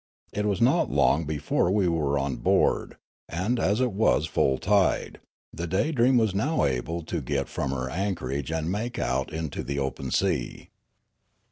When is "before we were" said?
1.25-2.17